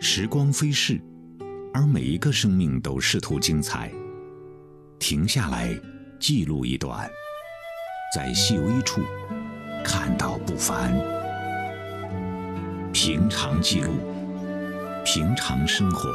[0.00, 1.00] 时光飞逝，
[1.74, 3.90] 而每一个生命都试图精彩。
[4.96, 5.76] 停下来，
[6.20, 7.10] 记录一段，
[8.14, 9.00] 在细微处
[9.84, 10.92] 看到不凡。
[12.92, 13.92] 平常记录，
[15.04, 16.08] 平常生活，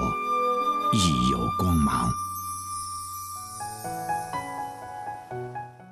[0.93, 2.09] 亦有光芒。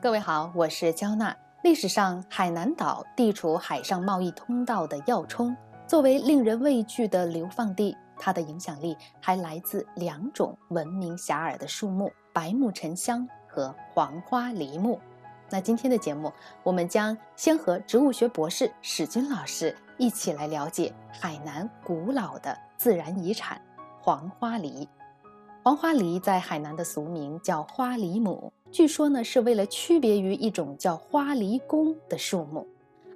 [0.01, 1.35] 各位好，我是焦娜。
[1.63, 5.55] 历史上，海南岛地处海上贸易通道的要冲，
[5.91, 14.97] 作为令人畏惧的流放地，它的影响力还来自两种闻名遐迩的树木：白木沉香和黄花梨木。
[15.49, 16.31] 那今天的节目，
[16.63, 23.61] 我们将先和植物学博士史军老师一起来了解海南古老的自然遗产——
[23.99, 24.87] 黄花梨。
[25.61, 28.53] 黄花梨在海南的俗名叫花梨母。
[28.71, 32.65] 据说呢，是为了区别于一种叫花梨公的树木，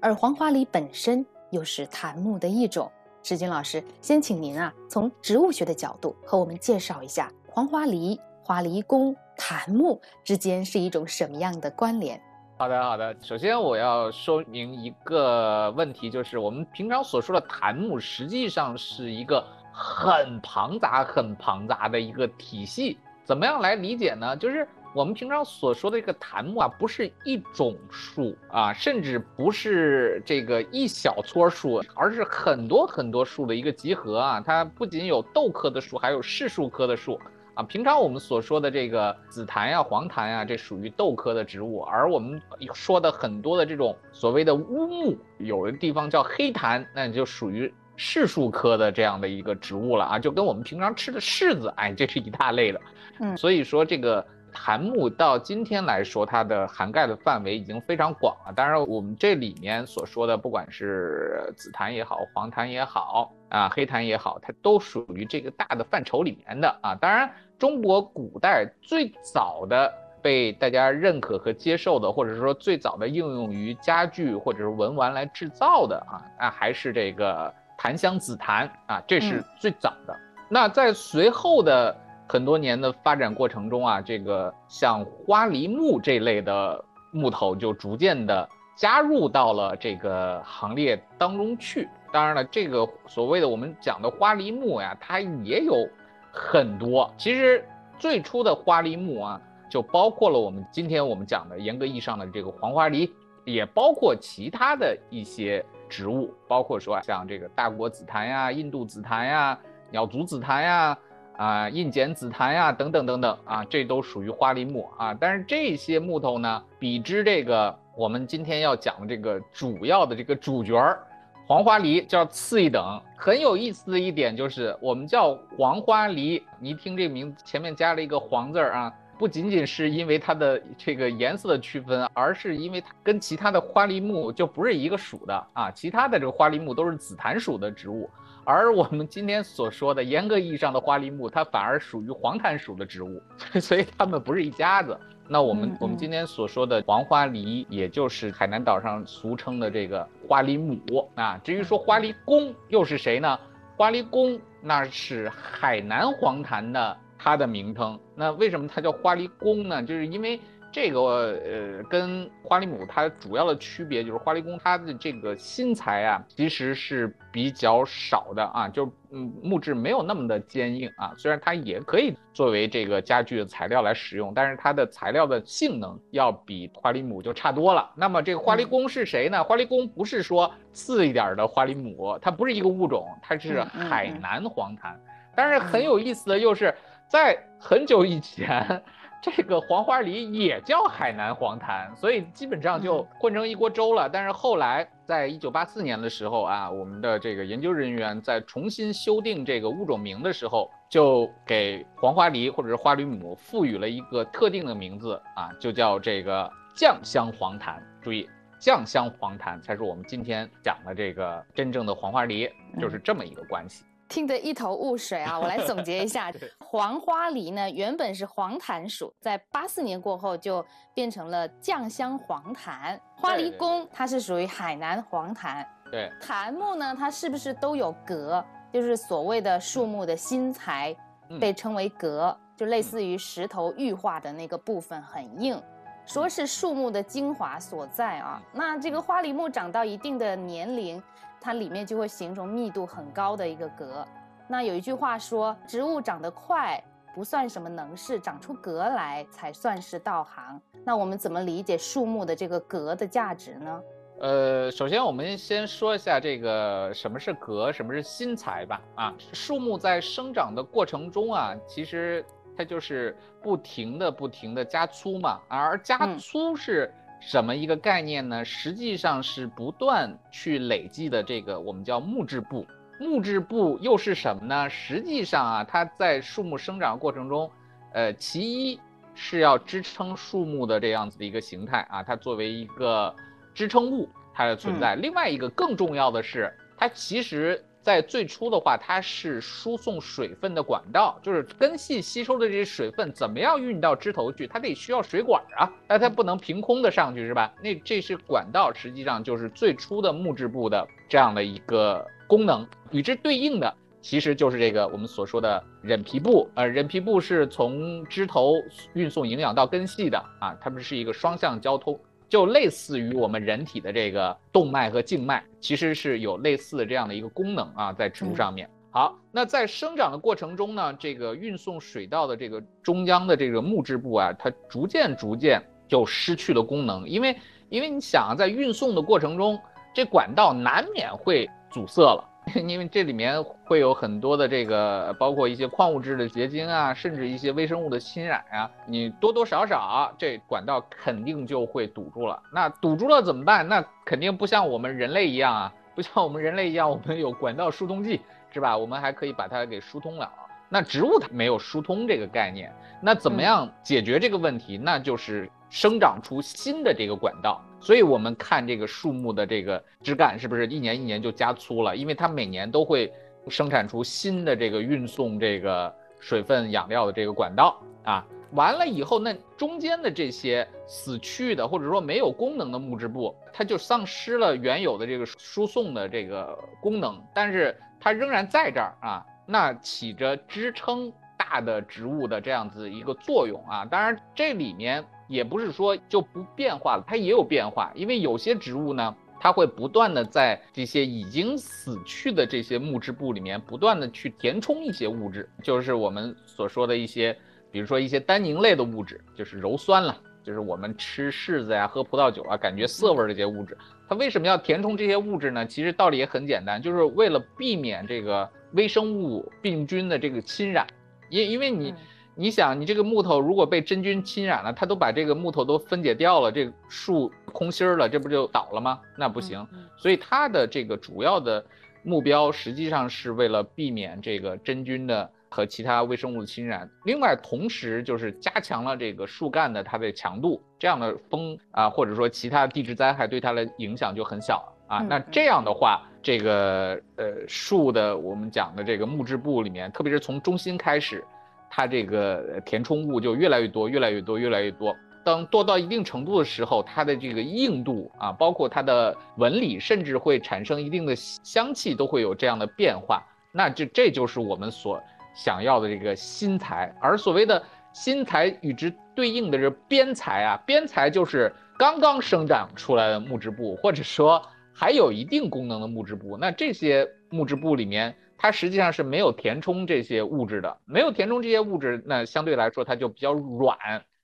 [0.02, 1.26] 而黄花梨本身
[1.56, 2.92] 又是檀木的一种。
[3.24, 12.22] 石军老师，先请您啊，从植物学的角度和我们介绍一下黄花梨、花梨公、檀木之间是一种什么样的关联？
[12.58, 13.16] 好的，好的。
[13.22, 23.00] 首先我要说明一个问题，就是我们平常所说的檀木，实际上是一个很庞杂、很庞杂的一个体系。
[23.24, 24.36] 怎么样来理解呢？
[24.36, 24.68] 就是。
[24.96, 34.40] 我们平常所说的这个檀木啊，不是一种树啊，甚至不是这个一小撮树，而是很多很多树的一个集合啊。
[34.40, 37.20] 它不仅有豆科的树，还有柿树科的树
[37.56, 37.64] 啊。
[37.64, 42.42] 平常我们所说的这个紫檀呀、黄檀呀，这属于豆科的植物，而我们
[42.74, 52.80] 说的很多的这种所谓的乌木，有的地方叫黑檀，那就属于柿树科的这样的一个植物了啊，就跟我们平常吃的柿子，哎，这是一大类的。
[53.20, 54.26] 嗯，所以说这个。
[54.56, 58.54] 檀木到今天来说，它的涵盖的范围已经非常广了。
[58.54, 66.96] 当然，我们这里面所说的，不管是紫檀也好，黄檀也好，啊，黑檀也好，它都属于这个大的范畴里面的啊。
[66.96, 67.30] 当然，
[67.60, 80.18] 中国古代最早的被大家认可和接受的，或者说最早的应用于家具或者是文玩来制造的啊，那还是这个檀香紫檀啊，这是最早的。
[80.48, 81.94] 那在随后的。
[82.28, 91.88] 很多年的发展过程中啊，这个像花梨木这类的木头就逐渐的加入到了这个行列当中去。
[92.12, 95.88] 当然了，这个所谓的我们讲的花梨木呀，它也有
[96.32, 97.14] 很多。
[97.18, 97.64] 其实
[98.00, 109.60] 最初的花梨木啊，就包括了我们今天我们讲的严格意义上的这个黄花梨，也包括其他的一些植物，包括说像这个大果紫檀呀、印度紫檀呀、
[109.92, 110.98] 鸟足紫檀呀。
[111.38, 115.14] 啊，印碱紫檀呀，等等等等啊，这都属于花梨木啊。
[115.14, 121.00] 但是这些木头呢，比之这个我们今天要讲的这个主要的这个主角儿
[121.48, 123.02] 黄花梨，叫次一等。
[123.18, 135.70] 很有意思的一点就是，我们叫黄花梨，你一听这名字前面加了一个黄字儿啊，不仅仅是因为它的这个颜色的区分，而是因为它跟其他的花梨木就不是一个属的啊。
[135.72, 138.10] 其他的这个花梨木都是紫檀属的植物。
[138.48, 143.20] 而我们今天所说的严格意义上的花梨木，它反而属于黄檀属的植物，
[143.60, 144.96] 所以它们不是一家子。
[145.28, 151.40] 那我们我们今天所说的黄花梨，也就是海南岛上俗称的这个花梨母啊。
[151.44, 153.40] 至于说花梨公又是谁呢？
[153.76, 158.00] 花梨公那是海南黄檀的它的名称。
[158.14, 159.82] 那为什么它叫花梨公呢？
[159.82, 160.40] 就是因为。
[160.76, 171.14] 这个呃，跟花梨木它主要的区别就是花梨公它的这个新材啊，其实是比较少的啊，就嗯木质没有那么的坚硬啊。
[171.18, 177.90] 虽然它也可以作为这个家具的材料来使用，但是它的材料的性能要比花梨木就差多了。
[177.96, 179.42] 那么这个花梨公是谁呢？
[179.42, 185.00] 花梨公不是说次一点的花梨木，它不是一个物种，它是海南黄檀。
[185.38, 186.76] 但是很有意思的又是
[187.08, 188.84] 在很久以前。
[189.22, 194.08] 这个黄花梨也叫海南黄檀，所以基本上就混成一锅粥了。
[194.08, 207.82] 但是后来，在一九八四年的时候啊，我们的这个研究人员在重新修订这个物种名的时候，就给黄花梨或者是花梨母赋予了一个特定的名字啊，就叫这个酱香黄檀。
[208.04, 208.30] 注意，
[208.60, 212.48] 酱香黄檀才是我们今天讲的这个真正的黄花梨，
[212.80, 213.84] 就是这么一个关系。
[214.08, 215.38] 听得一头雾水啊！
[215.40, 223.00] 我来总结一下，黄花梨呢原本是黄檀属，在八四年过后就变成了酱香黄檀。
[223.16, 225.68] 花梨公它是属于海南黄檀。
[225.92, 228.44] 对，檀木呢，它是不是都有格？
[228.72, 230.96] 就是所谓的树木的新材，
[231.40, 235.62] 被称为革，就类似于石头玉化的那个部分很硬，
[236.06, 238.42] 说是树木的精华所在啊。
[238.52, 241.02] 那这个花梨木长到一定的年龄。
[241.46, 244.04] 它里面就会形成密度很高的一个格，
[244.48, 246.84] 那有一句话说，植物长得快
[247.14, 250.60] 不算什么能事，长出格来才算是道行。
[250.84, 253.82] 那我们怎么理解树木的这个格的价值呢？
[254.22, 258.82] 呃，首先我们先说一下这个什么是格，什么是新材吧。
[258.96, 262.26] 啊，树木在生长的过程中啊，其实
[262.58, 265.40] 它就是不停的、不停的加粗嘛。
[265.48, 266.92] 而加粗是
[267.26, 268.46] 什么一个概念呢？
[268.46, 272.66] 实际上是不断去累积的这个我们叫木质部。
[273.00, 274.70] 木质部又是什么呢？
[274.70, 277.50] 实际上啊，它在树木生长过程中，
[277.94, 278.80] 呃，其一
[279.16, 283.14] 是要支撑树木的这样子的一个形态啊，它作为一个
[283.56, 284.94] 支撑物它的存在。
[284.94, 297.54] 另外一个更重要的是，它其实在最初的话，它是输送水分的管道，就是根系吸收的这些水分怎么样运到枝头去，它得需要水管啊，那它不能凭空的上去是吧？
[297.62, 302.04] 那这是管道，实际上就是最初的木质部的这样的一个。
[302.28, 303.72] 功能与之对应的，
[304.02, 306.50] 其实就是这个我们所说的韧皮部。
[306.56, 308.56] 呃，韧皮部是从枝头
[308.94, 318.70] 运送营养到根系的啊，它们是一个双向交通，就类似于我们人体的这个动脉和静脉，其实是有类似的这样的一个功能啊，在植物上面。
[318.92, 327.36] 好，那在生长的过程中呢，这个运送水稻的这个中央的这个木质部啊，它逐渐逐渐就失去了功能，因为
[327.70, 329.60] 因为你想啊在运送的过程中，
[329.94, 331.50] 这管道难免会。
[331.72, 332.24] 阻塞了，
[332.68, 342.42] 因为这里面会有很多的这个，包括一些矿物质的结晶啊，甚至一些微生物的侵染啊，你多多少少这管道肯定就会堵住了。
[342.54, 343.68] 那堵住了怎么办？
[343.68, 348.22] 那肯定不像我们人类一样啊，不像我们人类一样，我们有管道疏通剂，
[348.54, 348.78] 是吧？
[348.78, 350.32] 我们还可以把它给疏通了。
[350.68, 354.78] 那植物它没有疏通这个概念，那怎么样解决这个问题？
[354.78, 357.62] 那就是生长出新的这个管道。
[357.80, 361.96] 所以，我们看这个树木的这个枝干是不是一年一年就加粗了？
[361.96, 363.14] 因为它每年都会
[363.48, 368.26] 生产出新的这个运送这个水分养料的这个管道啊。
[368.52, 381.12] 完了以后，那中间的这些死去的或者说没有功能的木质部，它就丧失了原有的这个输送的这个功能，但是它仍然在这儿啊，那起着支撑
[381.50, 383.86] 大的植物的这样子一个作用啊。
[383.86, 385.04] 当然，这里面。
[385.28, 397.36] 也不是说就不变化了，它也有变化，因为有些植物呢，它会不断的在这些已经死去的这些木质部里面不断的去填充一些物质，就是我们所说的一些，
[397.72, 403.76] 比如说一些单宁类的物质，就是鞣酸了，就是我们吃柿子呀、喝葡萄酒啊，感觉涩味儿这些物质，
[404.08, 405.66] 它为什么要填充这些物质呢？
[405.66, 410.86] 其实道理也很简单，就是为了避免这个微生物病菌的这个侵染，
[411.30, 411.94] 因因为你。
[412.38, 419.00] 你想，你这个木头如果被真菌侵染了，它都把这个木头都分解掉了，这树空心儿了，这不就倒了吗？
[419.18, 419.66] 那不行。
[419.96, 421.66] 所以它的这个主要的
[422.04, 426.90] 目标，实际上是为了避免这个真菌的和其他微生物的侵染。
[427.06, 434.98] 另外，同时就是加强了这个树干的它的强度，这样的风啊，或者说其他地质灾害对它的影响就很小啊。
[434.98, 441.24] 那这样的话，这个呃树的我们讲的这个木质部里面，特别是从中心开始。
[441.70, 444.96] 它这个填充物就越来越多，越来越多，越来越多。
[445.24, 453.22] 当多到一定程度的时候，它的这个硬度啊，包括它的纹理，甚至会产生一定的香气，都会有这样的变化。
[453.52, 455.00] 那这这就是我们所
[455.36, 456.92] 想要的这个新材。
[457.00, 457.62] 而所谓的
[457.94, 464.42] 新材与之对应的是边材啊，边材就是刚刚生长出来的木质部，或者说
[464.76, 466.38] 还有一定功能的木质部。
[466.38, 468.16] 那这些木质部里面。
[468.38, 473.78] 它实际上是没有填充这些物质的，没有填充这些物质，那相对来说它就比较软。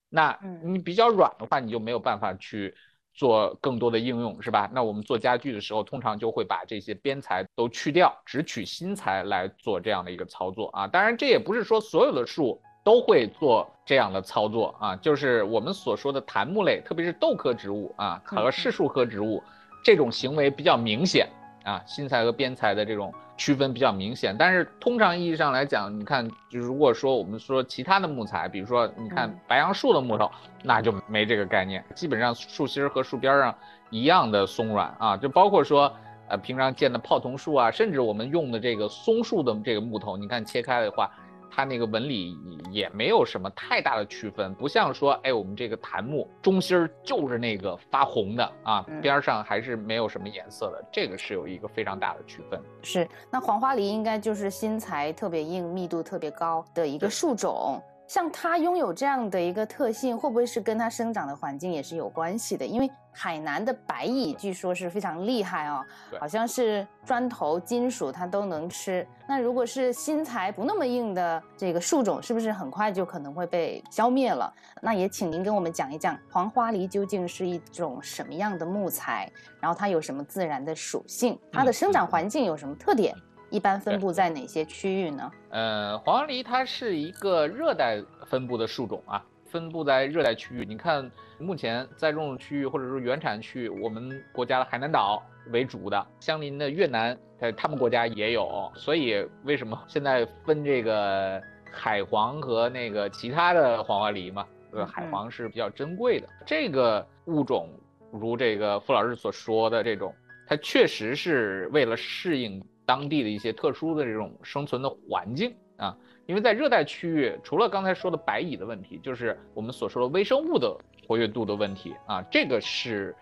[0.10, 2.76] 那你比较软的话，你就没有办法去
[3.14, 4.70] 做更多的应用，是吧？
[4.74, 10.86] 那我们做家具的时候，通常就会把这些边材都去掉，只取新材来做这样的一个操作啊。
[10.86, 19.42] 当然，这也不是说所有的树都会做这样的操作啊，就是我们所说的檀木类，特别是豆科植物啊和柿树科植物，
[19.84, 21.28] 这种行为比较明显
[21.64, 23.14] 啊，新材和边材的这种。
[23.38, 30.30] 区分比较明显，但是通常意义上来讲，你看，就如果说我们说其他的木材，比如说你看白杨树的木头，
[30.62, 33.56] 那就没这个概念，基本上树心和树边上
[33.90, 35.92] 一样的松软啊，就包括说，
[36.28, 41.10] 呃，平常见的泡桐树啊，甚至我们用的这个松树的这个木头，你看切开的话。
[41.54, 42.38] 它那个纹理
[42.72, 52.60] 也没有什么太大的区分，不像说，哎，我们这个檀木中心儿就是那个发红的啊，边上还是没有什么颜色的，这个是有一个非常大的区分。
[52.82, 57.82] 是，那黄花梨应该就是新材特别硬、密度特别高的一个树种。
[58.08, 62.66] 像它拥有这样的一个特性，会不会是跟它生长的环境也是有关系的？
[62.66, 65.86] 因为海南的白蚁据说是非常厉害哦，
[66.20, 69.06] 好像是砖头、金属它都能吃。
[69.28, 74.52] 那如果是新材不那么硬的这个树种，是不是很快就可能会被消灭了？
[74.82, 83.16] 那也请您跟我们讲一讲黄花梨究竟是一种什么样的木材，然后它有什么自然的属性，它的生长环境有什么特点？
[83.50, 85.30] 一般分布在哪些区域呢？
[85.50, 90.66] 呃，黄花梨它是一个热带分布的树种啊，分布在热带区域。
[90.66, 98.72] 你看，目前在种区域或者说原产区，我们国家的海南岛为主的，相邻的越南，呃，他们国家也有。
[98.76, 104.48] 所以为什么现在分这个海黄和那个其他的黄花梨嘛？
[104.72, 106.30] 呃，海黄是比较珍贵的。
[106.46, 107.70] 这个物种，
[108.12, 110.16] 如这个傅老师所说的这种，
[110.48, 112.64] 它确实是为了适应。
[112.84, 115.96] 当地的一些特殊的这种生存的环境啊，
[116.32, 120.74] 因为在热带区域，除了刚才说的白蚁的问题，就是我们所说的微生物的
[121.06, 123.14] 活跃度的问题啊，这个是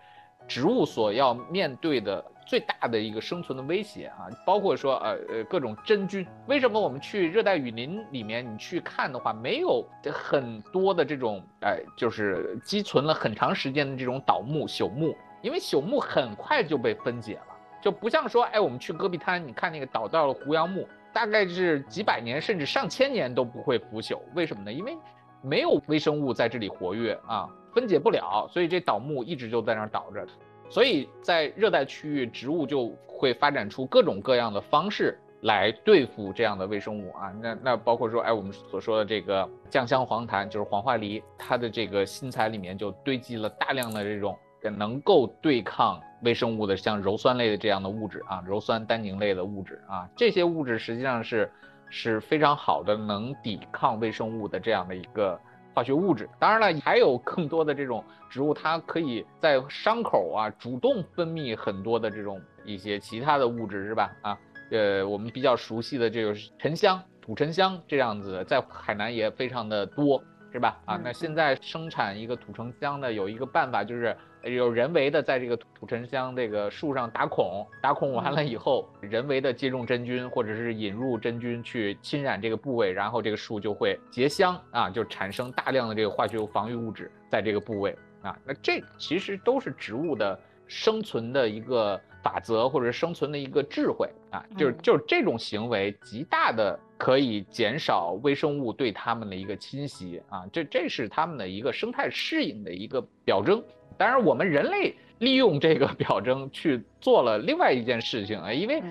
[0.46, 6.24] 植物所要面对的最大的一个生存的威胁啊，包括说呃呃各种真菌。
[6.46, 17.46] 为什么我们去热带雨林里面你去看的话，没有很多的这种哎，就是积存了很长时间的这种倒木朽木，因为朽木很快就被分解了。
[17.82, 24.72] 就不像说，哎，我们去戈壁滩，你看那个倒掉了胡杨木，大概是几百年甚至上千年都不会腐朽，为什么呢？
[24.72, 24.96] 因为
[25.42, 30.26] 没有微生物在这里活跃啊，分解不了，所以这倒木一直就在那儿倒着。
[30.68, 37.32] 所以在热带区域，植物就会发展出各种各样的方式来对付这样的微生物啊。
[37.40, 44.38] 那那包括说，哎，我们所说的这个酱香黄檀，就是黄花梨，它的这个新材里面就堆积了大量的这种。
[44.76, 51.50] 能够对抗微生物的，像鞣酸类的这样的物质啊，鞣酸单宁类的物质啊，这些物质实际上是
[51.88, 55.38] 是非常好的，能抵抗微生物的这样的一个
[55.74, 56.28] 化学物质。
[56.38, 64.10] 当然了，还有更多的这种植物，它可以在伤口啊主动分泌很多的这种一些其他的物质，是吧？
[64.20, 64.38] 啊，
[64.70, 70.22] 呃，我们比较熟悉的这个沉香、土沉香这样子，在海南也非常的多，
[70.52, 70.78] 是吧？
[70.84, 74.14] 啊，那现在生产一个土沉香的有一个办法就是。
[74.44, 88.34] 有人为的在这个土沉香这个树上打孔，打孔完了以后，人为的接种真菌或者是引入真菌去侵染这个部位，然后这个树就会结香啊，就产生大量的这个化学防御物质在这个部位啊。
[88.44, 103.62] 那这其实都是植物的生存的一个法则，或者生存的一个智慧啊，就是就是这种行为极大的可以减少微生物对它们的一个侵袭啊，这这是它们的一个生态适应的一个表征。
[104.00, 108.82] 当然，我们人类利用这个表征去做了另外一件事情啊， 因为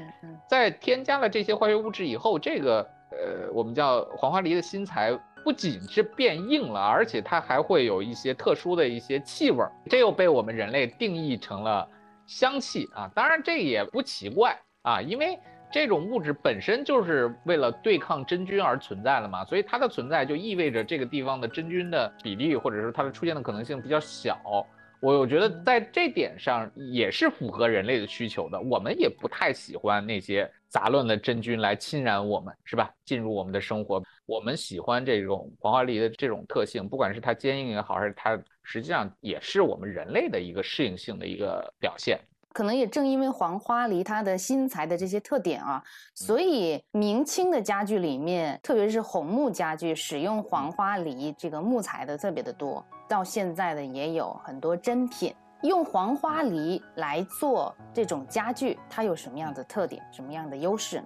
[0.48, 11.90] 在添加了这些化学物质以后，这个呃，我们叫黄花梨的新材不仅是变硬了，而且它还会有一些特殊的一些气味儿，这又被我们人类定义成了
[12.28, 13.10] 香气啊。
[13.16, 15.40] 当然，这也不奇怪啊，因为
[15.72, 24.38] 这种物质本身就是为了对抗真菌而存在的嘛，所以它的存在就意味着这个地方的真菌的比例或者是它的出现的可能性比较小。
[25.02, 28.60] 我我觉得在这点上也是符合人类的需求的。
[28.60, 32.92] 我们也不太喜欢那些杂乱的真菌来侵染我们，是吧？
[33.06, 42.20] 进入我们的生活，我们喜欢这种黄花梨的这种特性，不管是它坚硬也好，还是它实际上也是我们人类的一个适应性的一个表现。
[42.52, 45.82] 可能也正因为黄花梨它的新材的这些特点啊，
[46.16, 52.84] 所以明清的家具里面，特别是红木家具，使用黄花梨这个木材的特别的多。
[53.08, 61.04] 到现在的也有很多珍品，用黄花梨来做这种家具，它有什么样的特点，什么样的优势？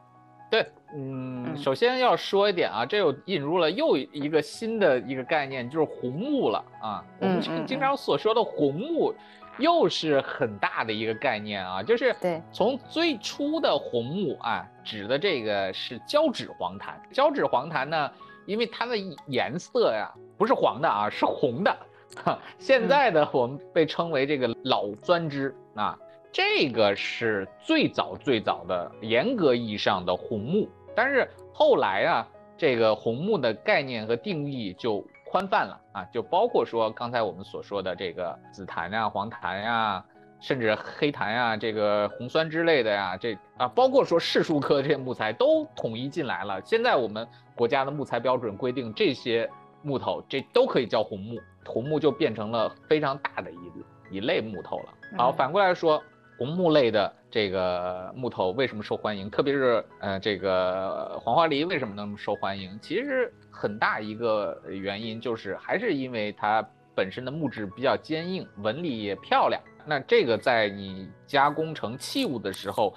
[0.49, 7.03] 对，嗯，首先要说一点啊，这又引入了又一个新的一个概念，就是红木了啊。
[7.19, 9.13] 我们经常所说的红木。
[9.57, 17.01] 又是很大的一个概念啊，就是对，从最初的红木啊，指的这个是胶质黄檀。
[17.11, 18.11] 胶质黄檀呢，
[18.45, 18.95] 因为它的
[19.27, 21.77] 颜色呀不是黄的啊，是红的。
[22.57, 25.97] 现在的我们被称为这个老酸枝啊，
[26.31, 30.67] 这个是最早最早的严格意义上的红木。
[30.95, 35.05] 但是后来啊，这个红木的概念和定义就。
[35.33, 40.05] 宽泛了啊，就包括说刚才我们所说的这个紫檀呀、黄檀呀，
[40.39, 46.61] 甚至黑檀呀、这个红酸之类的呀，这啊，包括说柿树科这些木材都统一进来了。
[46.63, 49.49] 现在我们国家的木材标准规定，这些
[49.81, 54.93] 木头这都可以叫红木，红木就变成了非常大的一一类木头了。
[55.17, 55.99] 好，反过来说，
[56.37, 59.31] 红木类的这个木头为什么受欢迎？
[59.31, 62.77] 特别是呃这个黄花梨为什么那么受欢迎？
[62.79, 69.61] 其实很大一个原因就是还是因为它本身的木质比较坚硬，纹理也漂亮。
[69.85, 72.95] 那这个在你加工成器物的时候，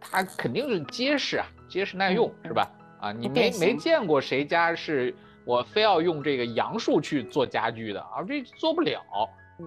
[0.00, 2.70] 它肯定是结实啊，结实耐用，是吧？
[3.00, 8.22] 啊，你没没见过谁家是我非要用这个杨树去做家具的啊？
[8.26, 9.00] 这做不了。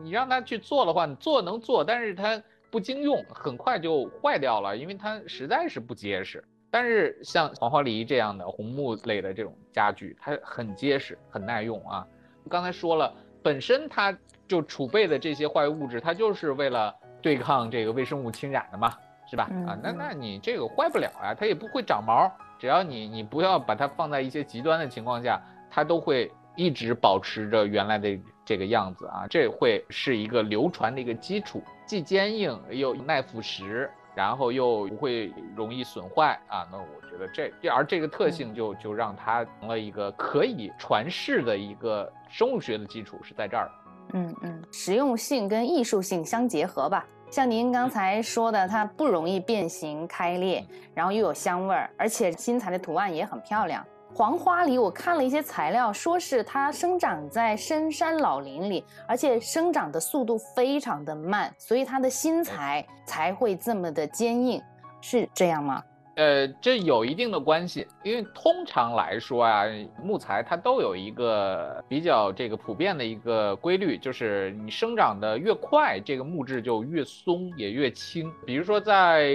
[0.03, 6.41] 你让他去做的话，你做能做，但是它不经用，很快就坏掉了，因为它实在是不结实。
[6.71, 12.07] 但是像黄花梨这样的红木类的这种家具，它很结实，很耐用啊。
[12.49, 13.13] 刚才说了，
[13.43, 18.97] 本身它就储备的这些化学物质，它就是为了对抗这个微生物侵染的嘛，
[19.29, 19.43] 是吧？
[19.67, 28.17] 啊，那那你这个坏不了啊，它也不会长毛，只要你你不要把它放在一些极端的情况下，它都会一直保持着原来的。
[28.43, 36.67] 这个样子啊，这会是一个流传的一个基础，既坚硬又耐腐蚀，然后又不会容易损坏啊。
[36.71, 43.69] 那我觉得这，而这个特性就就让它成了一个可以传世的一个生物学的基础是在这儿。
[44.13, 47.05] 嗯嗯，实用性跟艺术性相结合吧。
[47.29, 53.85] 像您刚才说的，它不容易变形开裂，然后又有香味儿，而且新材的图案也很漂亮。
[54.13, 64.61] 黄花梨，我看了一些材料，说是它生长在深山老林里，而且生长的速度非常的慢，所以它的心材才会这么的坚硬，
[64.99, 65.81] 是这样吗？
[66.15, 69.63] 呃，这有一定的关系，因为通常来说啊，
[70.03, 78.29] 木材它都有一个比较这个普遍的一个规律，就是你生长的越快，这个木质就越松也越轻。
[78.45, 79.33] 比如说在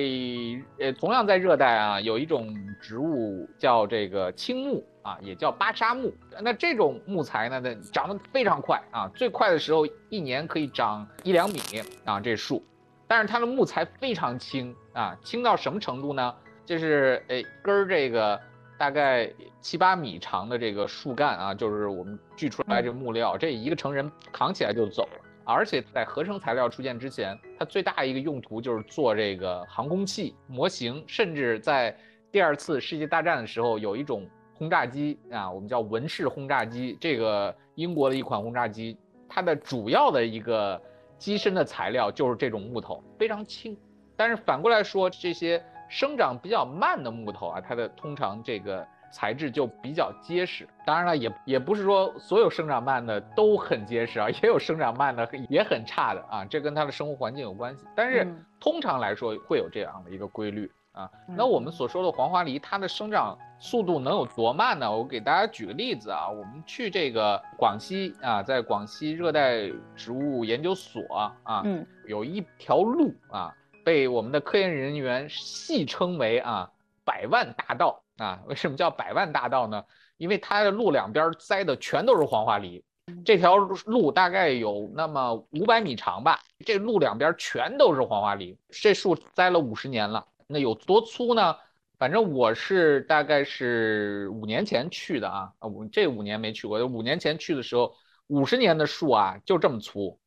[0.78, 6.12] 呃，同样在热带啊，有一种植物叫这个青木啊，也叫巴沙木。
[6.42, 11.58] 那这种木材呢，它长得非常快啊，最快的时候一年可以长一两米
[12.04, 12.62] 啊，这树，
[13.08, 16.34] 但是它的木材非常轻啊，轻到什么程度呢？
[16.66, 18.38] 就是诶，根儿这个
[18.76, 25.20] 大概七八米长的这个树干啊，就是我们锯出来这木料，这一个成人扛起来就走了。
[25.44, 31.96] 而且在合成材料出现之前，它最大一个用途就是做这个航空器模型，甚至在
[32.32, 38.98] 第二次世界大战的时候，有一种轰炸机啊，我们叫文式轰炸机，这个英国的一款轰炸机，
[39.28, 40.82] 它的主要的一个
[41.16, 43.76] 机身的材料就是这种木头，非常轻。
[44.16, 45.62] 但是反过来说，这些。
[45.88, 50.68] 生长比较慢的木头啊，它的通常这个材质就比较结实。
[50.84, 57.84] 当然了，也也不是说所有生长慢的都很结实啊，也有生长慢的也很差的啊，这跟它的生活环境有关系。
[57.94, 58.26] 但是
[58.60, 61.08] 通常来说会有这样的一个规律啊。
[61.28, 64.90] 那我们所说的黄花梨，它的生长速度能有多慢呢？
[64.90, 71.02] 我给大家举个例子啊，我们去这个广西啊，在广西热带植物研究所
[71.44, 71.64] 啊，
[72.06, 73.54] 有一条路啊。
[73.86, 76.68] 被我们的科研人员戏称为啊
[77.04, 79.84] 百万大道啊，为什么叫百万大道呢？
[80.16, 82.84] 因为它的路两边栽的全都是黄花梨，
[83.24, 91.56] 这条路大概有那么五百米长吧，这路两边全都是黄花梨，这树栽了五十年了，那有多粗呢？
[91.96, 97.94] 反正我是大概是五年前去的啊，啊，我这五年没去过，五年前去的时候，
[98.26, 100.18] 五十年的树啊就这么粗。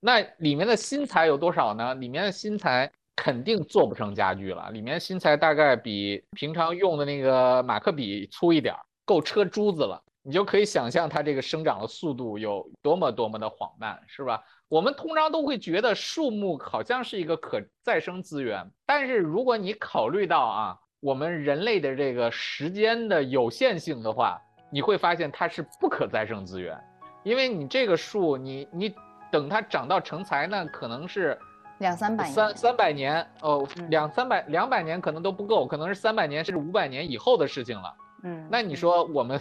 [0.00, 1.94] 那里面的新材有多少呢？
[1.96, 4.70] 里面的新材肯定做不成家具了。
[4.70, 10.00] 里面新材大概比平常用的那个马克笔粗一点，够车珠子了。
[10.22, 14.40] 你就可以想象它这个生长的速度有多么多么的缓慢，是吧？
[14.68, 24.38] 我们通常都会觉得树木好像是一个可再生资源，但是如果你考虑到啊，我们人类的这个时间的有限性的话，
[24.70, 26.78] 你会发现它是不可再生资源，
[27.24, 28.94] 因为你这个树，你你。
[29.30, 31.38] 等它长到成材呢，可能是
[31.78, 37.94] 两三百三三百年哦，两三百两百年可能都不够，可能是三百年甚至五百年以后的事情了。
[38.24, 39.40] 嗯，那你说我们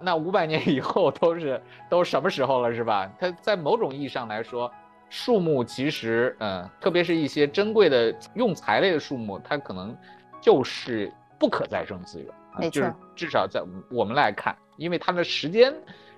[0.00, 3.10] 那五百年以后都是都什么时候了，是吧？
[3.18, 4.72] 它在某种意义上来说，
[5.10, 9.94] 树木其实嗯，特别是一些珍贵的用材类的树木，它可能
[10.40, 12.32] 就是不可再生资源。
[12.56, 12.82] 没错，
[13.14, 15.74] 至少在我们来看，因为它的时间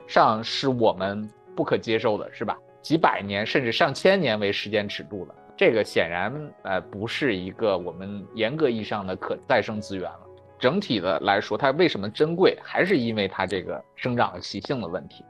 [0.06, 2.56] 上是我们不可接受的，是吧？
[2.82, 10.20] 几百年甚至上千年为时间尺度了，这个显然呃不是一个我们严格意义上的可再生资源了。
[10.58, 15.24] 整体的来说，它为什么珍贵，还是因为它这个生长的习性的问题。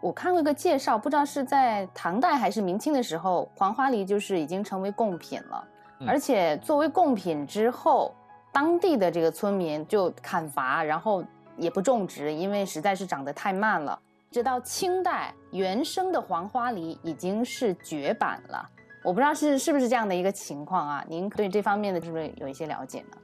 [0.00, 5.64] 我看过一个介绍，不知道是在唐代还是明清的时候，黄花梨就是已经成为贡品了，
[6.06, 8.14] 而且作为贡品之后，
[8.52, 11.24] 当地的这个村民就砍伐，然后
[11.56, 13.98] 也不种植，因为实在是长得太慢了。
[14.34, 18.68] 直到清代，原生的黄花梨已经是绝版了。
[19.04, 21.04] 我不知道是是不是这样的一个情况啊？
[21.08, 23.16] 您对这方面的是不是有一些了解呢？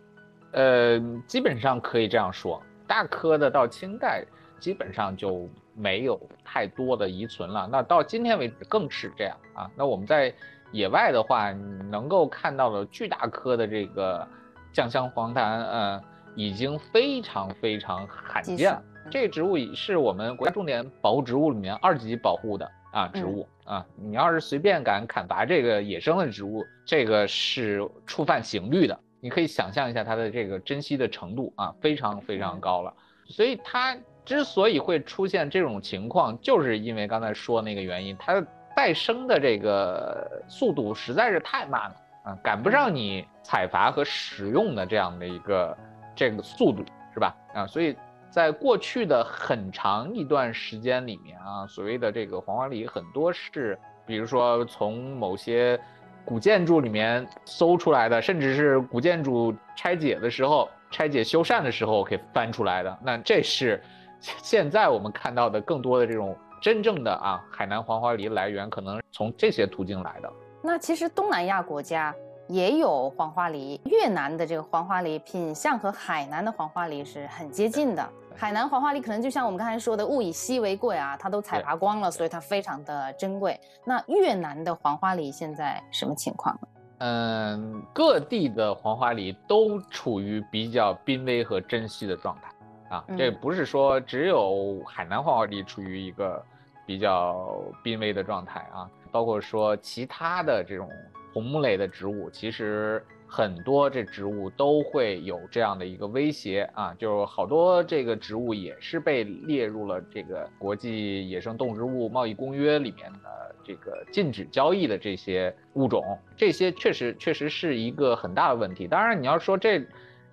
[0.52, 4.24] 呃，基本上可以这样说，大颗的到清代
[4.60, 7.68] 基本上就没有太多的遗存了。
[7.68, 9.68] 那到今天为止更是这样啊。
[9.74, 10.32] 那我们在
[10.70, 11.50] 野外的话，
[11.90, 14.24] 能够看到的巨大颗的这个
[14.72, 16.00] 酱香黄檀，呃，
[16.36, 18.80] 已经非常非常罕见了。
[19.10, 23.84] 这个植物是我们国家重点保护植物里面二级保护的啊植物啊。
[23.96, 28.98] 你要是随便敢砍伐这个野生的植物，这个是触犯刑律的。
[29.20, 32.94] 你可以想象一下它的这个珍惜的程度啊，非常非常高了。
[33.26, 38.42] 所以它之所以会出现这种情况，就是因为刚才说那个原因，它
[38.74, 45.76] 再生的这个速度实在是太慢了啊，赶不上你采伐和使用的这样的一个
[46.16, 47.36] 这个速度，是吧？
[47.52, 47.94] 啊，所以
[48.30, 55.80] 在过去的很长一段时间里面啊，所谓的这个黄花梨很多是，比如说从某些。
[56.22, 63.82] 古建筑里面搜出来的，甚至是古建筑拆解的时候、拆解修缮的时候可以翻出来的，那这是
[64.20, 70.30] 现在我们看到的更多的这种真正的啊海南黄花梨来源，可能从这些途径来的。
[70.62, 72.14] 那其实东南亚国家。
[72.50, 78.04] 也有黄花梨，越南的这个黄花梨品相和海南的黄花梨是很接近的。
[78.36, 83.58] 海南黄花梨可能就像我们刚才说的，物以稀为贵啊，它都采拔光了，所以它非常的珍贵。
[83.84, 86.58] 那越南的黄花梨现在什么情况？
[86.98, 96.44] 嗯，各地的黄花梨都处于比较濒危和珍稀的状态啊，这不是说只有海南黄花梨处于一个
[96.84, 97.48] 比较
[97.80, 100.90] 濒危的状态啊，包括说其他的这种。
[101.32, 118.88] 红木类的植物，其实很多这植物都会有这样的一个威胁啊，就好多这个植物也是被列入了这个国际野生动植物贸易公约里面的这个禁止交易的这些物种，这些确实确实是一个很大的问题。
[118.88, 119.80] 当然，你要说这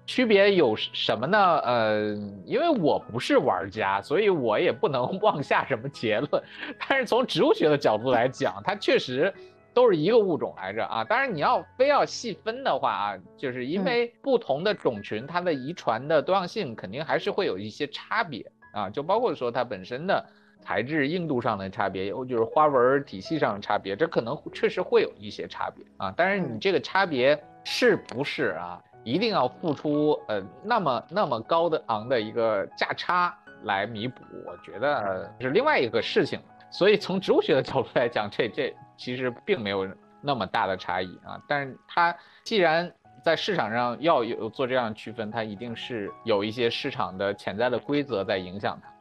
[0.08, 1.38] 区别有什么呢？
[1.60, 2.00] 呃，
[2.46, 6.44] 因为我不是玩家，所以我也不能 妄下什么结论。
[6.90, 9.32] 但是从植物学的角度来讲，它确实。
[9.78, 11.04] 都是一个物种来着啊！
[11.04, 20.26] 当然，你要非要细分的话啊，就是因为不同的种群，它的遗传的多样性肯定还是会有一些差别啊，就包括说它本身的
[20.62, 26.12] 材质硬度上的差别，有就是花纹体系上的差别，这可能确实会有一些差别啊。
[26.18, 34.24] 但是你这个差别是不是啊，一定要付出呃那么那么高的昂的一个价差来弥补？
[34.48, 36.40] 我觉得是另外一个事情。
[36.72, 38.76] 所以从植物学的角度来讲，这这。
[38.98, 39.88] 其实并没有
[40.22, 42.92] 那么大的差异啊，但是它既然
[43.24, 48.92] 在市场上要有做这样区分，它一定是有一些市场的潜在的规则在影响它。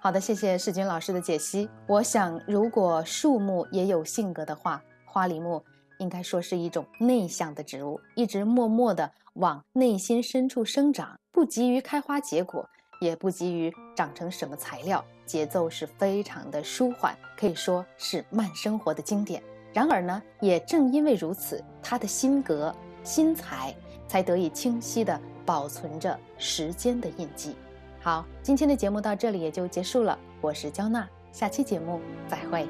[0.00, 1.68] 好的，谢谢世军老师的解析。
[1.86, 5.62] 我想，如果树木也有性格的话，花梨木
[5.98, 12.68] 应该说是一种内向的植物，一直默默地往内心深处生长，不急于开花结果，
[13.00, 15.04] 也不急于长成什么材料。
[15.26, 19.42] 节奏是非常的舒缓，可以说是慢生活的经典。
[19.74, 23.74] 然而呢，也正因为如此，他的心格、心材
[24.06, 27.54] 才得以清晰地保存着时间的印记。
[28.00, 30.18] 好，今天的节目到这里也就结束了。
[30.40, 32.66] 我是焦娜，下期节目再会。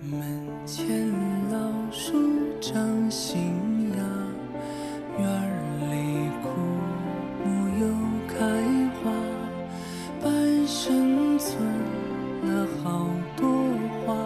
[0.00, 0.86] 门前
[1.50, 2.12] 老树
[2.60, 3.98] 长新芽，
[5.18, 5.53] 院
[11.44, 11.60] 存
[12.46, 13.46] 了好多
[14.06, 14.16] 话，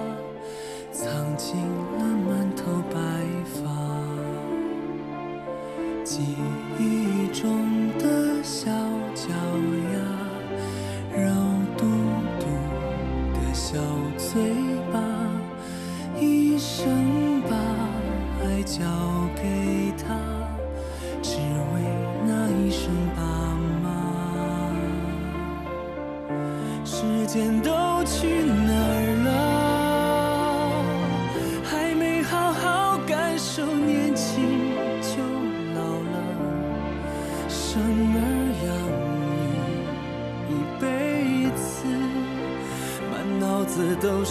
[0.93, 1.03] 藏
[1.37, 1.57] 进
[1.99, 2.63] 了满头
[2.95, 2.97] 白
[3.45, 3.59] 发。
[6.05, 6.23] 记
[6.79, 7.43] 忆中
[7.99, 8.08] 的